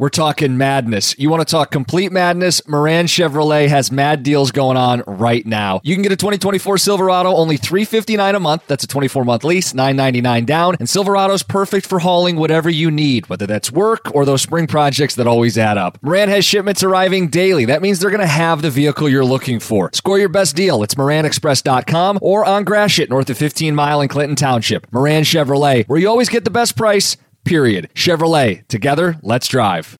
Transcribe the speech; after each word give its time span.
We're 0.00 0.08
talking 0.08 0.56
madness. 0.56 1.14
You 1.18 1.28
want 1.28 1.46
to 1.46 1.50
talk 1.52 1.70
complete 1.70 2.10
madness? 2.10 2.66
Moran 2.66 3.04
Chevrolet 3.04 3.68
has 3.68 3.92
mad 3.92 4.22
deals 4.22 4.50
going 4.50 4.78
on 4.78 5.02
right 5.06 5.44
now. 5.44 5.82
You 5.84 5.94
can 5.94 6.02
get 6.02 6.10
a 6.10 6.16
2024 6.16 6.78
Silverado 6.78 7.34
only 7.34 7.58
359 7.58 8.34
a 8.34 8.40
month. 8.40 8.66
That's 8.66 8.82
a 8.82 8.86
24 8.86 9.26
month 9.26 9.44
lease, 9.44 9.74
999 9.74 10.46
down. 10.46 10.76
And 10.80 10.88
Silverado's 10.88 11.42
perfect 11.42 11.84
for 11.86 11.98
hauling 11.98 12.36
whatever 12.36 12.70
you 12.70 12.90
need, 12.90 13.28
whether 13.28 13.46
that's 13.46 13.70
work 13.70 14.10
or 14.14 14.24
those 14.24 14.40
spring 14.40 14.66
projects 14.66 15.16
that 15.16 15.26
always 15.26 15.58
add 15.58 15.76
up. 15.76 15.98
Moran 16.00 16.30
has 16.30 16.46
shipments 16.46 16.82
arriving 16.82 17.28
daily. 17.28 17.66
That 17.66 17.82
means 17.82 17.98
they're 17.98 18.08
going 18.08 18.20
to 18.20 18.26
have 18.26 18.62
the 18.62 18.70
vehicle 18.70 19.06
you're 19.06 19.22
looking 19.22 19.60
for. 19.60 19.90
Score 19.92 20.18
your 20.18 20.30
best 20.30 20.56
deal. 20.56 20.82
It's 20.82 20.94
moranexpress.com 20.94 22.20
or 22.22 22.46
on 22.46 22.64
Gratiot, 22.64 23.10
north 23.10 23.28
of 23.28 23.36
15 23.36 23.74
Mile 23.74 24.00
in 24.00 24.08
Clinton 24.08 24.36
Township. 24.36 24.90
Moran 24.94 25.24
Chevrolet, 25.24 25.86
where 25.88 26.00
you 26.00 26.08
always 26.08 26.30
get 26.30 26.44
the 26.44 26.50
best 26.50 26.74
price 26.74 27.18
period. 27.50 27.90
Chevrolet, 27.94 28.66
together, 28.68 29.18
let's 29.22 29.48
drive. 29.48 29.99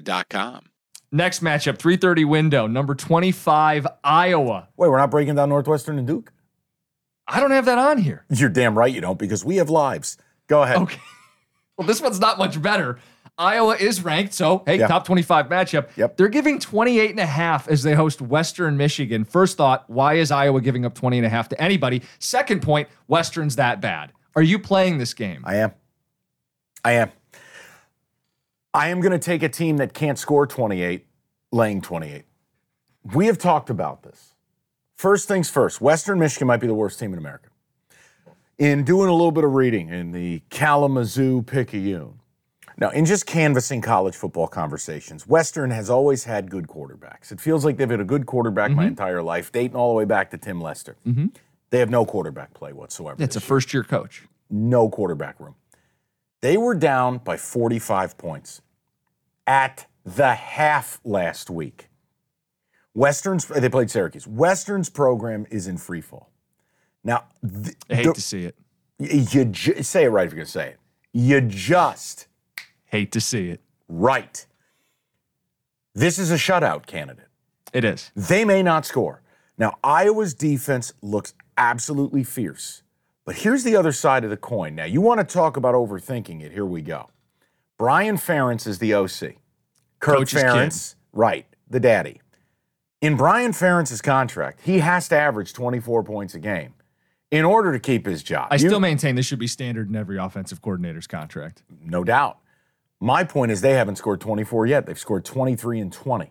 Serta.com. 0.00 0.64
Next 1.10 1.42
matchup, 1.42 1.76
3:30 1.76 2.24
window, 2.24 2.66
number 2.66 2.94
25 2.94 3.86
Iowa. 4.02 4.68
Wait, 4.76 4.88
we're 4.88 4.96
not 4.98 5.10
breaking 5.10 5.34
down 5.34 5.50
Northwestern 5.50 5.98
and 5.98 6.06
Duke? 6.06 6.32
I 7.28 7.38
don't 7.38 7.50
have 7.50 7.66
that 7.66 7.78
on 7.78 7.98
here. 7.98 8.24
You're 8.30 8.48
damn 8.48 8.76
right 8.76 8.92
you 8.92 9.00
don't 9.00 9.18
because 9.18 9.44
we 9.44 9.56
have 9.56 9.68
lives. 9.70 10.16
Go 10.46 10.62
ahead. 10.62 10.78
Okay. 10.78 11.00
Well, 11.78 11.86
this 11.88 12.02
one's 12.02 12.20
not 12.20 12.36
much 12.36 12.60
better. 12.60 12.98
Iowa 13.38 13.74
is 13.76 14.04
ranked, 14.04 14.34
so 14.34 14.62
hey, 14.66 14.78
Yeah. 14.78 14.88
top 14.88 15.06
25 15.06 15.48
matchup. 15.48 15.88
Yep. 15.96 16.18
They're 16.18 16.28
giving 16.28 16.58
28 16.58 17.10
and 17.10 17.18
a 17.18 17.24
half 17.26 17.66
as 17.66 17.82
they 17.82 17.94
host 17.94 18.20
Western 18.20 18.76
Michigan. 18.76 19.24
First 19.24 19.56
thought, 19.56 19.88
why 19.88 20.14
is 20.14 20.30
Iowa 20.30 20.60
giving 20.60 20.84
up 20.84 20.94
20 20.94 21.16
and 21.16 21.26
a 21.26 21.30
half 21.30 21.48
to 21.48 21.60
anybody? 21.60 22.02
Second 22.18 22.60
point, 22.60 22.88
Western's 23.08 23.56
that 23.56 23.80
bad. 23.80 24.12
Are 24.36 24.42
you 24.42 24.58
playing 24.58 24.98
this 24.98 25.14
game? 25.14 25.40
I 25.46 25.56
am. 25.56 25.72
I 26.84 26.92
am. 26.92 27.10
I 28.74 28.88
am 28.88 29.00
going 29.00 29.12
to 29.12 29.18
take 29.18 29.42
a 29.42 29.48
team 29.48 29.76
that 29.78 29.92
can't 29.92 30.18
score 30.18 30.46
28, 30.46 31.06
laying 31.50 31.82
28. 31.82 32.24
We 33.14 33.26
have 33.26 33.36
talked 33.36 33.68
about 33.68 34.02
this. 34.02 34.34
First 34.94 35.28
things 35.28 35.50
first, 35.50 35.80
Western 35.80 36.18
Michigan 36.18 36.46
might 36.46 36.60
be 36.60 36.66
the 36.66 36.74
worst 36.74 36.98
team 36.98 37.12
in 37.12 37.18
America. 37.18 37.48
In 38.58 38.84
doing 38.84 39.08
a 39.08 39.12
little 39.12 39.32
bit 39.32 39.44
of 39.44 39.52
reading 39.54 39.88
in 39.88 40.12
the 40.12 40.42
Kalamazoo 40.48 41.42
Picayune, 41.42 42.20
now 42.78 42.90
in 42.90 43.04
just 43.04 43.26
canvassing 43.26 43.80
college 43.80 44.14
football 44.14 44.46
conversations, 44.46 45.26
Western 45.26 45.70
has 45.70 45.90
always 45.90 46.24
had 46.24 46.50
good 46.50 46.68
quarterbacks. 46.68 47.32
It 47.32 47.40
feels 47.40 47.64
like 47.64 47.76
they've 47.76 47.90
had 47.90 48.00
a 48.00 48.04
good 48.04 48.24
quarterback 48.26 48.70
my 48.70 48.82
mm-hmm. 48.82 48.88
entire 48.88 49.22
life, 49.22 49.52
dating 49.52 49.76
all 49.76 49.88
the 49.88 49.96
way 49.96 50.04
back 50.04 50.30
to 50.30 50.38
Tim 50.38 50.60
Lester. 50.60 50.96
Mm-hmm. 51.06 51.26
They 51.70 51.78
have 51.80 51.90
no 51.90 52.06
quarterback 52.06 52.54
play 52.54 52.72
whatsoever. 52.72 53.22
It's 53.22 53.36
a 53.36 53.40
first 53.40 53.74
year 53.74 53.82
coach. 53.82 54.22
no 54.48 54.88
quarterback 54.88 55.40
room. 55.40 55.56
They 56.42 56.56
were 56.58 56.74
down 56.74 57.18
by 57.18 57.36
45 57.38 58.18
points 58.18 58.60
at 59.46 59.86
the 60.04 60.34
half 60.34 61.00
last 61.04 61.48
week. 61.48 61.88
Western's 62.94 63.46
they 63.46 63.68
played 63.70 63.90
Syracuse. 63.90 64.26
Western's 64.26 64.90
program 64.90 65.46
is 65.50 65.66
in 65.66 65.78
free 65.78 66.02
fall. 66.02 66.30
Now, 67.02 67.24
th- 67.42 67.74
I 67.88 67.94
hate 67.94 68.04
the- 68.06 68.12
to 68.14 68.20
see 68.20 68.44
it. 68.44 68.56
you 68.98 69.46
ju- 69.46 69.82
say 69.82 70.04
it 70.04 70.08
right 70.08 70.26
if 70.26 70.32
you're 70.32 70.36
going 70.36 70.46
to 70.46 70.52
say 70.52 70.68
it. 70.70 70.78
You 71.12 71.40
just 71.40 72.26
Hate 72.86 73.10
to 73.12 73.20
see 73.20 73.48
it. 73.48 73.60
right. 73.88 74.46
This 75.94 76.18
is 76.18 76.30
a 76.30 76.36
shutout 76.36 76.86
candidate. 76.86 77.28
It 77.72 77.84
is. 77.84 78.10
They 78.16 78.44
may 78.44 78.62
not 78.62 78.84
score. 78.86 79.22
Now, 79.58 79.74
Iowa's 79.84 80.32
defense 80.34 80.92
looks 81.02 81.34
absolutely 81.56 82.24
fierce. 82.24 82.82
But 83.24 83.36
here's 83.36 83.62
the 83.64 83.76
other 83.76 83.92
side 83.92 84.24
of 84.24 84.30
the 84.30 84.36
coin. 84.36 84.74
Now, 84.74 84.84
you 84.84 85.00
want 85.00 85.20
to 85.20 85.24
talk 85.24 85.56
about 85.56 85.74
overthinking 85.74 86.42
it. 86.42 86.52
Here 86.52 86.66
we 86.66 86.82
go. 86.82 87.08
Brian 87.78 88.16
Ferentz 88.16 88.66
is 88.66 88.78
the 88.78 88.94
OC. 88.94 89.36
Kirk 90.00 90.16
Coach's 90.18 90.42
kid. 90.42 90.98
Right, 91.12 91.46
the 91.70 91.78
daddy. 91.80 92.20
In 93.00 93.16
Brian 93.16 93.52
Ferentz's 93.52 94.02
contract, 94.02 94.60
he 94.64 94.78
has 94.80 95.08
to 95.08 95.16
average 95.16 95.52
24 95.52 96.02
points 96.04 96.34
a 96.34 96.38
game 96.40 96.74
in 97.30 97.44
order 97.44 97.72
to 97.72 97.78
keep 97.78 98.06
his 98.06 98.22
job. 98.22 98.48
I 98.50 98.54
You- 98.56 98.68
still 98.68 98.80
maintain 98.80 99.14
this 99.14 99.26
should 99.26 99.38
be 99.38 99.46
standard 99.46 99.88
in 99.88 99.96
every 99.96 100.18
offensive 100.18 100.60
coordinator's 100.62 101.06
contract. 101.06 101.62
no 101.84 102.04
doubt. 102.04 102.38
My 103.00 103.24
point 103.24 103.50
is 103.50 103.60
they 103.60 103.72
haven't 103.74 103.96
scored 103.96 104.20
24 104.20 104.66
yet. 104.66 104.86
They've 104.86 104.98
scored 104.98 105.24
23 105.24 105.80
and 105.80 105.92
20. 105.92 106.30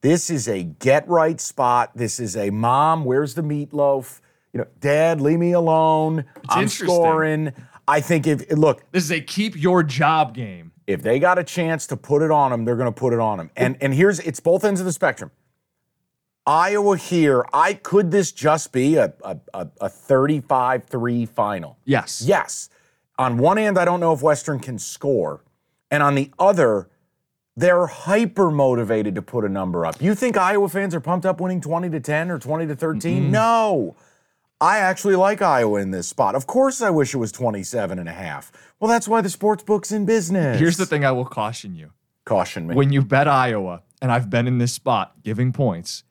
This 0.00 0.30
is 0.30 0.46
a 0.48 0.62
get 0.62 1.08
right 1.08 1.40
spot. 1.40 1.90
This 1.96 2.20
is 2.20 2.36
a 2.36 2.50
mom, 2.50 3.04
where's 3.04 3.34
the 3.34 3.42
meatloaf? 3.42 4.20
You 4.52 4.60
know, 4.60 4.66
dad, 4.80 5.20
leave 5.20 5.38
me 5.38 5.52
alone. 5.52 6.24
I'm 6.48 6.68
scoring. 6.68 7.52
I 7.86 8.00
think 8.00 8.26
if 8.26 8.50
look, 8.50 8.82
This 8.92 9.04
is 9.04 9.12
a 9.12 9.20
keep 9.20 9.56
your 9.56 9.82
job 9.82 10.34
game. 10.34 10.72
if 10.86 11.02
they 11.02 11.18
got 11.18 11.38
a 11.38 11.44
chance 11.44 11.86
to 11.88 11.96
put 11.96 12.22
it 12.22 12.30
on 12.30 12.50
them, 12.50 12.64
they're 12.64 12.76
going 12.76 12.92
to 12.92 12.98
put 12.98 13.12
it 13.12 13.20
on 13.20 13.38
them. 13.38 13.50
And 13.56 13.76
and 13.80 13.94
here's 13.94 14.20
it's 14.20 14.40
both 14.40 14.64
ends 14.64 14.80
of 14.80 14.86
the 14.86 14.92
spectrum. 14.92 15.30
Iowa 16.46 16.96
here, 16.96 17.44
I 17.52 17.74
could 17.74 18.10
this 18.10 18.32
just 18.32 18.72
be 18.72 18.96
a 18.96 19.12
a, 19.22 19.36
a, 19.52 19.68
a 19.82 19.88
35-3 19.88 21.28
final? 21.28 21.78
Yes. 21.84 22.22
Yes. 22.26 22.70
On 23.18 23.36
one 23.38 23.56
hand, 23.58 23.78
I 23.78 23.84
don't 23.84 24.00
know 24.00 24.12
if 24.12 24.22
Western 24.22 24.58
can 24.60 24.78
score. 24.78 25.42
And 25.90 26.02
on 26.02 26.14
the 26.14 26.30
other, 26.38 26.88
they're 27.56 27.86
hyper 27.86 28.50
motivated 28.50 29.14
to 29.16 29.22
put 29.22 29.44
a 29.44 29.48
number 29.48 29.84
up. 29.84 30.00
You 30.00 30.14
think 30.14 30.36
Iowa 30.36 30.68
fans 30.68 30.94
are 30.94 31.00
pumped 31.00 31.26
up 31.26 31.40
winning 31.40 31.60
20 31.60 31.90
to 31.90 32.00
10 32.00 32.30
or 32.30 32.38
20 32.38 32.66
to 32.68 32.76
13? 32.76 33.30
No. 33.30 33.96
I 34.60 34.78
actually 34.78 35.16
like 35.16 35.40
Iowa 35.40 35.80
in 35.80 35.92
this 35.92 36.08
spot. 36.08 36.34
Of 36.34 36.46
course, 36.46 36.82
I 36.82 36.90
wish 36.90 37.14
it 37.14 37.18
was 37.18 37.30
27 37.30 37.98
and 37.98 38.08
a 38.08 38.12
half. 38.12 38.50
Well, 38.80 38.90
that's 38.90 39.06
why 39.06 39.20
the 39.20 39.30
sports 39.30 39.62
book's 39.62 39.92
in 39.92 40.04
business. 40.04 40.58
Here's 40.58 40.76
the 40.76 40.86
thing 40.86 41.04
I 41.04 41.12
will 41.12 41.24
caution 41.24 41.74
you. 41.74 41.92
Caution 42.24 42.66
me. 42.66 42.74
when 42.74 42.92
you 42.92 43.00
bet 43.02 43.26
Iowa, 43.26 43.82
and 44.02 44.12
I've 44.12 44.28
been 44.28 44.46
in 44.46 44.58
this 44.58 44.72
spot 44.72 45.14
giving 45.22 45.52
points, 45.52 46.04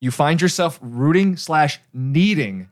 you 0.00 0.10
find 0.10 0.40
yourself 0.40 0.78
rooting 0.82 1.36
slash 1.36 1.80
needing 1.92 2.68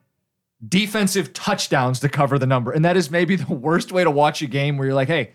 defensive 0.67 1.33
touchdowns 1.33 1.99
to 2.01 2.09
cover 2.09 2.39
the 2.39 2.47
number. 2.47 2.71
And 2.71 2.85
that 2.85 2.97
is 2.97 3.11
maybe 3.11 3.35
the 3.37 3.53
worst 3.53 3.91
way 3.91 4.05
to 4.05 4.11
watch 4.11 4.43
a 4.43 4.47
game 4.47 4.77
where 4.77 4.87
you're 4.87 4.95
like, 4.95 5.09
hey, 5.09 5.33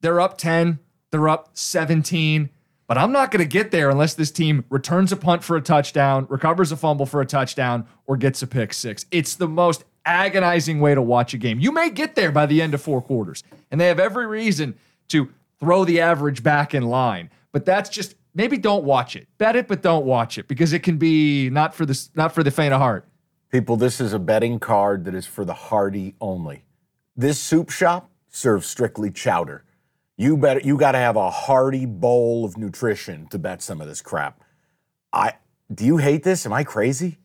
they're 0.00 0.20
up 0.20 0.38
10, 0.38 0.78
they're 1.10 1.28
up 1.28 1.50
17, 1.54 2.50
but 2.86 2.98
I'm 2.98 3.12
not 3.12 3.30
going 3.30 3.42
to 3.42 3.48
get 3.48 3.70
there 3.70 3.90
unless 3.90 4.14
this 4.14 4.30
team 4.30 4.64
returns 4.68 5.12
a 5.12 5.16
punt 5.16 5.44
for 5.44 5.56
a 5.56 5.60
touchdown, 5.60 6.26
recovers 6.28 6.72
a 6.72 6.76
fumble 6.76 7.06
for 7.06 7.20
a 7.20 7.26
touchdown, 7.26 7.86
or 8.06 8.16
gets 8.16 8.42
a 8.42 8.46
pick 8.46 8.72
six. 8.72 9.06
It's 9.10 9.34
the 9.36 9.48
most 9.48 9.84
agonizing 10.04 10.80
way 10.80 10.94
to 10.94 11.02
watch 11.02 11.34
a 11.34 11.38
game. 11.38 11.60
You 11.60 11.72
may 11.72 11.90
get 11.90 12.14
there 12.14 12.32
by 12.32 12.46
the 12.46 12.60
end 12.60 12.74
of 12.74 12.82
four 12.82 13.00
quarters, 13.00 13.42
and 13.70 13.80
they 13.80 13.86
have 13.86 14.00
every 14.00 14.26
reason 14.26 14.74
to 15.08 15.30
throw 15.60 15.84
the 15.84 16.00
average 16.00 16.42
back 16.42 16.74
in 16.74 16.82
line. 16.82 17.30
But 17.52 17.64
that's 17.64 17.88
just 17.88 18.14
maybe 18.34 18.58
don't 18.58 18.84
watch 18.84 19.14
it. 19.16 19.28
Bet 19.38 19.56
it, 19.56 19.68
but 19.68 19.82
don't 19.82 20.04
watch 20.04 20.38
it 20.38 20.48
because 20.48 20.72
it 20.72 20.82
can 20.82 20.96
be 20.96 21.50
not 21.50 21.74
for 21.74 21.86
the 21.86 22.08
not 22.14 22.32
for 22.32 22.42
the 22.42 22.50
faint 22.50 22.74
of 22.74 22.80
heart. 22.80 23.06
People, 23.50 23.76
this 23.76 24.00
is 24.00 24.12
a 24.14 24.18
betting 24.18 24.58
card 24.58 25.04
that 25.04 25.14
is 25.14 25.26
for 25.26 25.44
the 25.44 25.52
hardy 25.52 26.14
only. 26.20 26.64
This 27.14 27.38
soup 27.38 27.68
shop 27.68 28.10
serves 28.30 28.66
strictly 28.66 29.10
chowder. 29.10 29.64
You 30.16 30.36
better 30.36 30.60
you 30.60 30.76
got 30.76 30.92
to 30.92 30.98
have 30.98 31.16
a 31.16 31.30
hearty 31.30 31.86
bowl 31.86 32.44
of 32.44 32.56
nutrition 32.56 33.26
to 33.28 33.38
bet 33.38 33.62
some 33.62 33.80
of 33.80 33.88
this 33.88 34.02
crap. 34.02 34.40
I 35.12 35.34
do 35.72 35.84
you 35.84 35.96
hate 35.96 36.22
this? 36.22 36.44
Am 36.46 36.52
I 36.52 36.64
crazy? 36.64 37.18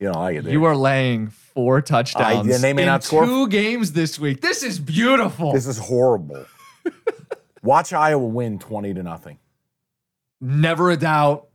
You 0.00 0.10
know, 0.10 0.18
I 0.18 0.32
get 0.34 0.44
You 0.44 0.64
are 0.64 0.76
laying 0.76 1.28
four 1.28 1.80
touchdowns 1.80 2.52
and 2.52 2.62
they 2.62 2.72
may 2.72 2.82
in 2.82 2.86
not 2.86 3.04
score- 3.04 3.24
two 3.24 3.48
games 3.48 3.92
this 3.92 4.18
week. 4.18 4.40
This 4.40 4.62
is 4.62 4.78
beautiful. 4.78 5.52
This 5.52 5.66
is 5.66 5.78
horrible. 5.78 6.44
Watch 7.62 7.92
Iowa 7.92 8.26
win 8.26 8.58
20 8.58 8.94
to 8.94 9.02
nothing. 9.02 9.38
Never 10.40 10.90
a 10.90 10.96
doubt. 10.96 11.48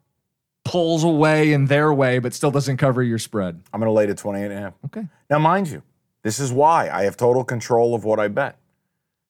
Pulls 0.65 1.04
away 1.04 1.54
in 1.54 1.65
their 1.65 1.94
way, 1.94 2.19
but 2.19 2.33
still 2.33 2.51
doesn't 2.51 2.77
cover 2.77 3.01
your 3.04 3.18
spread. 3.19 3.62
I'm 3.74 3.80
going 3.80 3.88
to 3.88 3.92
lay 3.94 4.06
to 4.06 4.15
28 4.15 4.45
and 4.45 4.54
a 4.54 4.57
half. 4.59 4.74
Okay. 4.86 5.07
Now, 5.30 5.39
mind 5.39 5.68
you, 5.68 5.83
this 6.24 6.39
is 6.39 6.51
why 6.51 6.89
I 6.89 7.04
have 7.04 7.18
total 7.18 7.44
control 7.44 7.95
of 7.95 8.04
what 8.04 8.19
I 8.19 8.27
bet. 8.27 8.57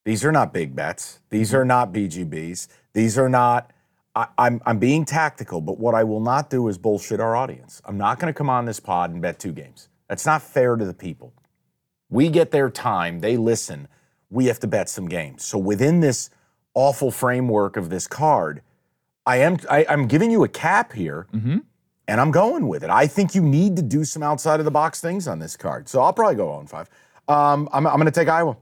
These 0.10 0.26
are 0.26 0.32
not 0.32 0.52
big 0.54 0.76
bets. 0.76 1.20
These 1.30 1.54
are 1.54 1.64
not 1.64 1.94
BGBs. 1.94 2.68
These 2.94 3.16
are 3.20 3.30
not. 3.30 3.70
I, 4.16 4.26
I'm 4.40 4.60
I'm 4.66 4.80
being 4.80 5.06
tactical, 5.06 5.62
but 5.62 5.78
what 5.78 5.94
I 5.94 6.04
will 6.04 6.20
not 6.20 6.50
do 6.50 6.68
is 6.68 6.80
bullshit 6.80 7.20
our 7.20 7.36
audience. 7.36 7.80
I'm 7.86 7.96
not 7.96 8.18
going 8.18 8.34
to 8.34 8.36
come 8.36 8.50
on 8.50 8.66
this 8.66 8.80
pod 8.80 9.12
and 9.12 9.22
bet 9.22 9.38
two 9.38 9.52
games. 9.52 9.88
That's 10.08 10.26
not 10.26 10.42
fair 10.42 10.76
to 10.78 10.84
the 10.84 10.96
people. 10.96 11.32
We 12.10 12.30
get 12.30 12.50
their 12.50 12.72
time. 12.72 13.20
They 13.20 13.38
listen. 13.38 13.88
We 14.32 14.48
have 14.48 14.60
to 14.62 14.68
bet 14.68 14.90
some 14.90 15.08
games. 15.08 15.46
So 15.46 15.60
within 15.60 16.00
this 16.00 16.32
awful 16.74 17.12
framework 17.12 17.78
of 17.78 17.92
this 17.92 18.08
card, 18.08 18.64
I 19.28 19.38
am 19.38 19.58
I, 19.70 19.86
I'm 19.88 20.08
giving 20.08 20.32
you 20.32 20.44
a 20.44 20.48
cap 20.48 20.94
here, 20.94 21.28
Mhm. 21.32 21.62
and 22.08 22.20
I'm 22.20 22.32
going 22.32 22.68
with 22.68 22.84
it. 22.84 22.90
I 22.90 23.06
think 23.06 23.36
you 23.36 23.44
need 23.44 23.76
to 23.76 23.84
do 23.84 24.04
some 24.04 24.24
outside 24.24 24.60
of 24.60 24.66
the 24.66 24.72
box 24.72 25.02
things 25.02 25.28
on 25.28 25.38
this 25.38 25.56
card. 25.56 25.88
So 25.88 26.02
I'll 26.02 26.14
probably 26.14 26.34
go 26.34 26.50
on 26.50 26.66
5. 26.66 26.90
Um, 27.28 27.70
I'm, 27.72 27.86
I'm 27.86 27.98
going 27.98 28.06
to 28.06 28.12
take 28.12 28.28
Iowa. 28.28 28.58